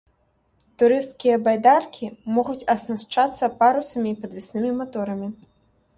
[0.83, 5.27] Турысцкія байдаркі могуць аснашчацца парусамі і падвеснымі маторамі.